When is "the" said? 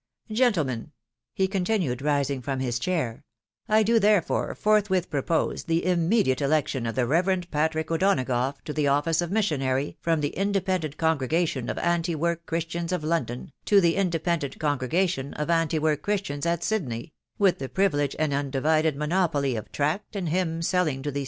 5.65-5.85, 6.95-7.05, 8.73-8.87, 10.21-10.29, 13.79-13.95, 17.59-17.69, 21.11-21.19